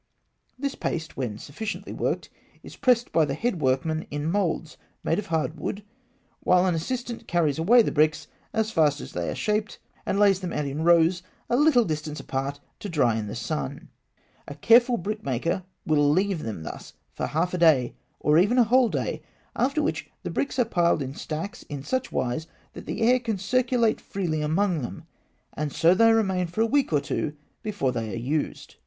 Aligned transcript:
This 0.57 0.73
paste, 0.73 1.15
when 1.15 1.37
sufficiently 1.37 1.93
worked 1.93 2.31
(Note 2.31 2.53
2), 2.53 2.59
is 2.63 2.75
pressed 2.75 3.11
by 3.11 3.23
the 3.23 3.35
head 3.35 3.61
workman 3.61 4.07
in 4.09 4.31
moulds 4.31 4.75
made 5.03 5.19
of 5.19 5.27
hard 5.27 5.59
wood, 5.59 5.83
while 6.39 6.65
an 6.65 6.73
assistant 6.73 7.27
carries 7.27 7.59
away 7.59 7.83
the 7.83 7.91
bricks 7.91 8.25
as 8.51 8.71
fast 8.71 8.99
as 8.99 9.11
they 9.13 9.29
are 9.29 9.35
shaped, 9.35 9.77
and 10.03 10.17
lays 10.17 10.39
them 10.39 10.51
out 10.51 10.65
in 10.65 10.83
rows 10.83 11.21
at 11.51 11.57
a 11.59 11.61
little 11.61 11.85
distance 11.85 12.19
apart, 12.19 12.59
to 12.79 12.89
dry 12.89 13.15
in 13.15 13.27
the 13.27 13.35
sun 13.35 13.73
(fig. 13.75 13.87
I). 14.47 14.53
A 14.53 14.57
careful 14.57 14.97
brickmaker 14.97 15.65
will 15.85 16.09
leave 16.09 16.41
them 16.41 16.63
thus 16.63 16.93
for 17.13 17.27
half 17.27 17.53
a 17.53 17.59
day, 17.59 17.93
or 18.19 18.39
even 18.39 18.57
for 18.57 18.61
a 18.61 18.65
whole 18.65 18.89
day, 18.89 19.21
after 19.55 19.83
which 19.83 20.09
the 20.23 20.31
bricks 20.31 20.57
are 20.57 20.65
piled 20.65 21.03
in 21.03 21.13
stacks 21.13 21.61
in 21.69 21.83
such 21.83 22.11
wise 22.11 22.47
that 22.73 22.87
the 22.87 23.01
air 23.03 23.19
can 23.19 23.37
circulate 23.37 24.01
freely 24.01 24.41
among 24.41 24.81
them; 24.81 25.03
and 25.53 25.71
so 25.71 25.93
they 25.93 26.11
remain 26.11 26.47
for 26.47 26.61
a 26.61 26.65
week 26.65 26.91
or 26.91 27.01
two 27.01 27.35
before 27.61 27.91
they 27.91 28.11
are 28.11 28.17
used. 28.17 28.77